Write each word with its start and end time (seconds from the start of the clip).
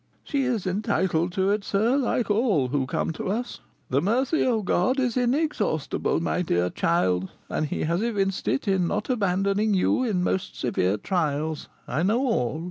"She 0.23 0.45
is 0.45 0.65
entitled 0.65 1.31
to 1.33 1.51
it, 1.51 1.63
sir, 1.63 1.95
like 1.95 2.31
all 2.31 2.69
who 2.69 2.87
come 2.87 3.11
to 3.13 3.25
us. 3.29 3.59
The 3.91 4.01
mercy 4.01 4.43
of 4.43 4.65
God 4.65 4.99
is 4.99 5.15
inexhaustible, 5.15 6.19
my 6.19 6.41
dear 6.41 6.71
child, 6.71 7.29
and 7.49 7.67
he 7.67 7.81
has 7.83 8.01
evinced 8.01 8.47
it 8.47 8.67
in 8.67 8.87
not 8.87 9.11
abandoning 9.11 9.75
you 9.75 10.03
in 10.03 10.23
most 10.23 10.55
severe 10.59 10.97
trials. 10.97 11.69
I 11.87 12.01
know 12.01 12.21
all." 12.25 12.59